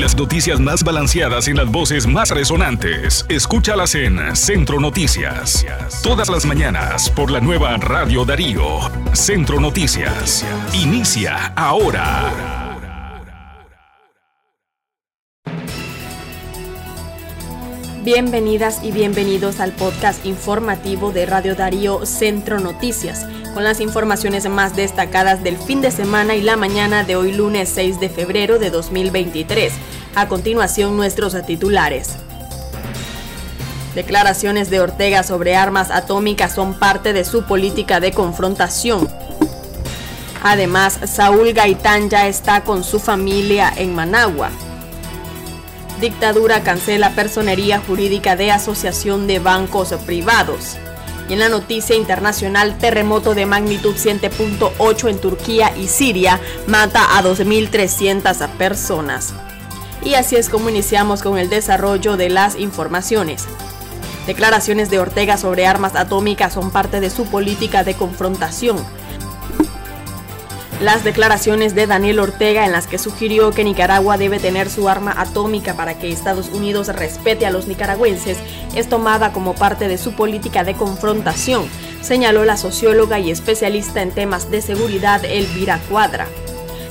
[0.00, 3.26] Las noticias más balanceadas y las voces más resonantes.
[3.28, 5.66] Escúchalas en Centro Noticias.
[6.02, 8.78] Todas las mañanas por la nueva Radio Darío.
[9.12, 10.42] Centro Noticias.
[10.72, 12.69] Inicia ahora.
[18.02, 24.74] Bienvenidas y bienvenidos al podcast informativo de Radio Darío Centro Noticias, con las informaciones más
[24.74, 28.70] destacadas del fin de semana y la mañana de hoy lunes 6 de febrero de
[28.70, 29.74] 2023.
[30.14, 32.16] A continuación nuestros titulares.
[33.94, 39.08] Declaraciones de Ortega sobre armas atómicas son parte de su política de confrontación.
[40.42, 44.50] Además, Saúl Gaitán ya está con su familia en Managua.
[46.00, 50.78] Dictadura cancela personería jurídica de Asociación de Bancos Privados.
[51.28, 57.22] Y en la noticia internacional, terremoto de magnitud 7.8 en Turquía y Siria mata a
[57.22, 59.34] 2.300 personas.
[60.02, 63.46] Y así es como iniciamos con el desarrollo de las informaciones.
[64.26, 68.78] Declaraciones de Ortega sobre armas atómicas son parte de su política de confrontación
[70.80, 75.14] las declaraciones de Daniel Ortega en las que sugirió que Nicaragua debe tener su arma
[75.16, 78.38] atómica para que Estados Unidos respete a los nicaragüenses
[78.74, 81.68] es tomada como parte de su política de confrontación,
[82.00, 86.26] señaló la socióloga y especialista en temas de seguridad Elvira Cuadra.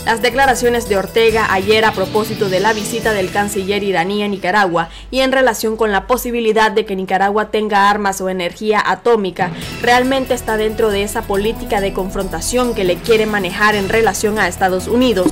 [0.10, 4.90] Las declaraciones de Ortega ayer a propósito de la visita del canciller iraní a Nicaragua
[5.12, 9.52] y en relación con la posibilidad de que Nicaragua tenga armas o energía atómica
[9.84, 14.48] realmente está dentro de esa política de confrontación que le quiere manejar en relación a
[14.48, 15.32] Estados Unidos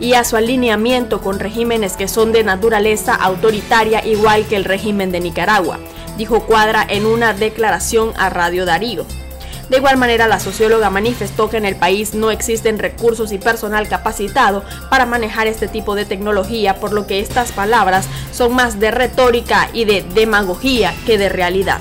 [0.00, 5.12] y a su alineamiento con regímenes que son de naturaleza autoritaria igual que el régimen
[5.12, 5.78] de Nicaragua,
[6.16, 9.04] dijo Cuadra en una declaración a Radio Darío.
[9.70, 13.88] De igual manera, la socióloga manifestó que en el país no existen recursos y personal
[13.88, 18.90] capacitado para manejar este tipo de tecnología, por lo que estas palabras son más de
[18.90, 21.78] retórica y de demagogía que de realidad.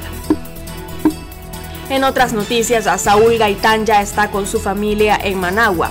[1.90, 5.90] En otras noticias, a Saúl Gaitán ya está con su familia en Managua.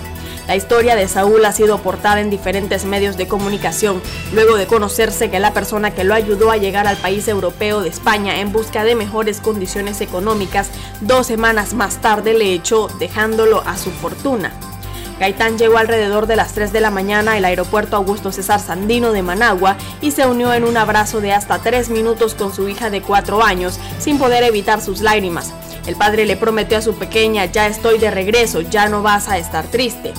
[0.49, 4.01] La historia de Saúl ha sido portada en diferentes medios de comunicación,
[4.33, 7.91] luego de conocerse que la persona que lo ayudó a llegar al país europeo de
[7.91, 10.71] España en busca de mejores condiciones económicas,
[11.03, 14.51] dos semanas más tarde le echó dejándolo a su fortuna.
[15.21, 19.23] Gaitán llegó alrededor de las 3 de la mañana al aeropuerto Augusto César Sandino de
[19.23, 23.03] Managua y se unió en un abrazo de hasta 3 minutos con su hija de
[23.03, 25.53] 4 años, sin poder evitar sus lágrimas.
[25.87, 29.37] El padre le prometió a su pequeña, ya estoy de regreso, ya no vas a
[29.37, 30.15] estar triste.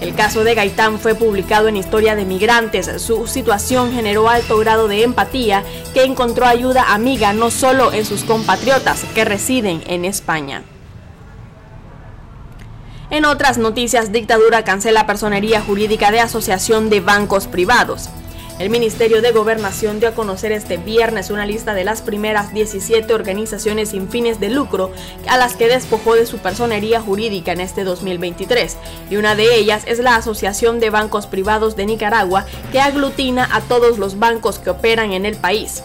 [0.00, 2.90] El caso de Gaitán fue publicado en Historia de Migrantes.
[3.02, 5.62] Su situación generó alto grado de empatía
[5.92, 10.62] que encontró ayuda amiga no solo en sus compatriotas que residen en España.
[13.10, 18.08] En otras noticias, dictadura cancela personería jurídica de asociación de bancos privados.
[18.60, 23.14] El Ministerio de Gobernación dio a conocer este viernes una lista de las primeras 17
[23.14, 24.92] organizaciones sin fines de lucro
[25.26, 28.76] a las que despojó de su personería jurídica en este 2023,
[29.08, 33.62] y una de ellas es la Asociación de Bancos Privados de Nicaragua, que aglutina a
[33.62, 35.82] todos los bancos que operan en el país.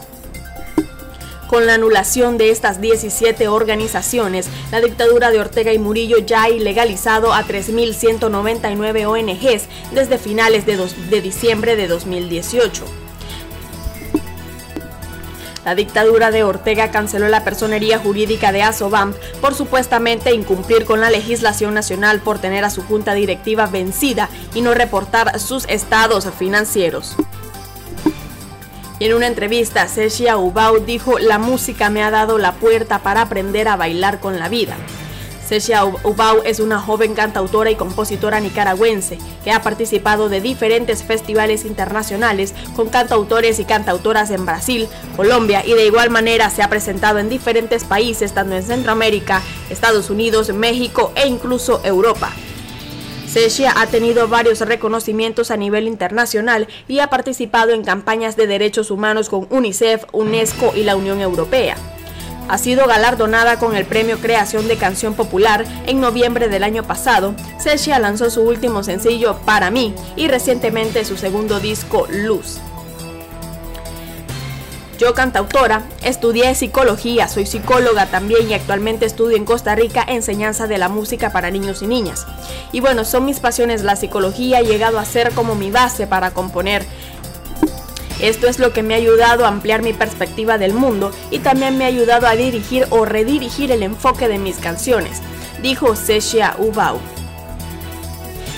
[1.55, 6.49] Con la anulación de estas 17 organizaciones, la dictadura de Ortega y Murillo ya ha
[6.49, 12.83] ilegalizado a 3.199 ONGs desde finales de, de diciembre de 2018.
[15.63, 21.09] La dictadura de Ortega canceló la personería jurídica de Asobam por supuestamente incumplir con la
[21.09, 27.15] legislación nacional por tener a su junta directiva vencida y no reportar sus estados financieros.
[28.97, 33.21] Y en una entrevista, Sechia Ubau dijo, la música me ha dado la puerta para
[33.21, 34.77] aprender a bailar con la vida.
[35.45, 41.65] Sechia Ubau es una joven cantautora y compositora nicaragüense que ha participado de diferentes festivales
[41.65, 47.19] internacionales con cantautores y cantautoras en Brasil, Colombia y de igual manera se ha presentado
[47.19, 52.31] en diferentes países, tanto en Centroamérica, Estados Unidos, México e incluso Europa.
[53.35, 58.91] Sechia ha tenido varios reconocimientos a nivel internacional y ha participado en campañas de derechos
[58.91, 61.75] humanos con UNICEF, UNESCO y la Unión Europea.
[62.47, 67.35] Ha sido galardonada con el Premio Creación de Canción Popular en noviembre del año pasado.
[67.59, 72.61] Sechia lanzó su último sencillo Para mí y recientemente su segundo disco Luz.
[74.97, 80.77] Yo, cantautora, estudié psicología, soy psicóloga también y actualmente estudio en Costa Rica enseñanza de
[80.77, 82.25] la música para niños y niñas.
[82.71, 86.31] Y bueno, son mis pasiones la psicología, he llegado a ser como mi base para
[86.31, 86.85] componer.
[88.21, 91.77] Esto es lo que me ha ayudado a ampliar mi perspectiva del mundo y también
[91.77, 95.21] me ha ayudado a dirigir o redirigir el enfoque de mis canciones,
[95.61, 96.99] dijo Sechia Ubau.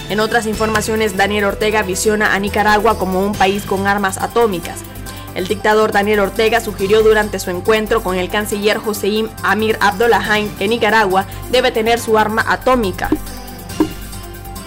[0.10, 4.84] En otras informaciones, Daniel Ortega visiona a Nicaragua como un país con armas atómicas.
[5.38, 10.68] El dictador Daniel Ortega sugirió durante su encuentro con el canciller Joseim Amir Abdollahain que
[10.68, 13.12] Nicaragua debe tener su arma atómica.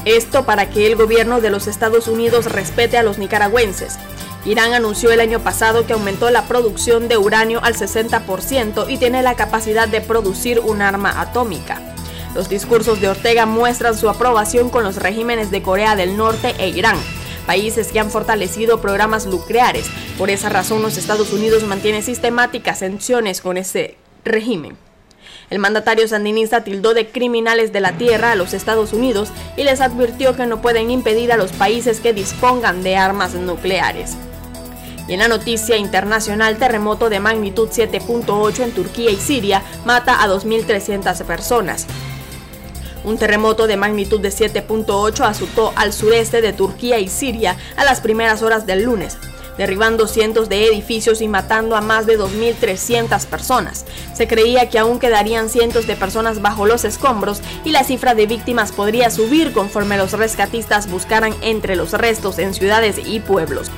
[0.04, 3.98] Esto para que el gobierno de los Estados Unidos respete a los nicaragüenses.
[4.44, 9.24] Irán anunció el año pasado que aumentó la producción de uranio al 60% y tiene
[9.24, 11.82] la capacidad de producir un arma atómica.
[12.32, 16.68] Los discursos de Ortega muestran su aprobación con los regímenes de Corea del Norte e
[16.68, 16.96] Irán,
[17.40, 19.86] países que han fortalecido programas nucleares.
[20.18, 24.76] Por esa razón, los Estados Unidos mantienen sistemáticas sanciones con ese régimen.
[25.50, 29.80] El mandatario sandinista tildó de criminales de la tierra a los Estados Unidos y les
[29.80, 34.16] advirtió que no pueden impedir a los países que dispongan de armas nucleares.
[35.08, 40.28] Y en la noticia internacional, terremoto de magnitud 7.8 en Turquía y Siria mata a
[40.28, 41.88] 2.300 personas.
[43.02, 48.00] Un terremoto de magnitud de 7.8 azotó al sureste de Turquía y Siria a las
[48.00, 49.16] primeras horas del lunes,
[49.56, 53.86] derribando cientos de edificios y matando a más de 2.300 personas.
[54.14, 58.26] Se creía que aún quedarían cientos de personas bajo los escombros y la cifra de
[58.26, 63.70] víctimas podría subir conforme los rescatistas buscaran entre los restos en ciudades y pueblos.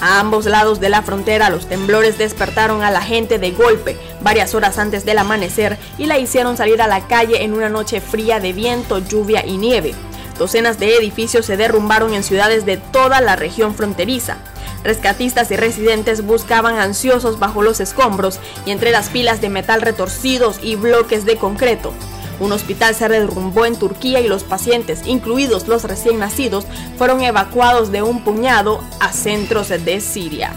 [0.00, 4.54] A ambos lados de la frontera los temblores despertaron a la gente de golpe varias
[4.54, 8.38] horas antes del amanecer y la hicieron salir a la calle en una noche fría
[8.38, 9.94] de viento, lluvia y nieve.
[10.38, 14.36] Docenas de edificios se derrumbaron en ciudades de toda la región fronteriza.
[14.84, 20.60] Rescatistas y residentes buscaban ansiosos bajo los escombros y entre las pilas de metal retorcidos
[20.62, 21.92] y bloques de concreto.
[22.40, 26.66] Un hospital se derrumbó en Turquía y los pacientes, incluidos los recién nacidos,
[26.98, 30.52] fueron evacuados de un puñado a centros de Siria.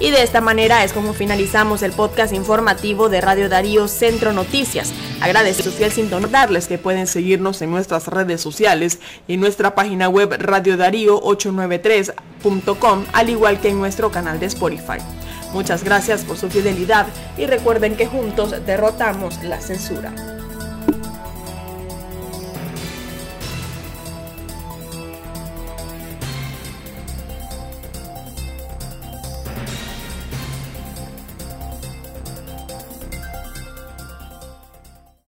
[0.00, 4.92] Y de esta manera es como finalizamos el podcast informativo de Radio Darío Centro Noticias.
[5.20, 5.88] Agradezco fiel.
[6.30, 13.28] Darles que pueden seguirnos en nuestras redes sociales y en nuestra página web radiodarío893.com, al
[13.28, 14.98] igual que en nuestro canal de Spotify.
[15.52, 17.06] Muchas gracias por su fidelidad
[17.36, 20.37] y recuerden que juntos derrotamos la censura.